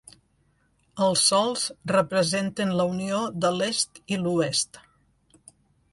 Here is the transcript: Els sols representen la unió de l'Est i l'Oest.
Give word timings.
Els 1.07 1.25
sols 1.31 1.67
representen 1.93 2.73
la 2.81 2.89
unió 2.95 3.23
de 3.45 3.55
l'Est 3.59 4.03
i 4.17 4.21
l'Oest. 4.23 4.85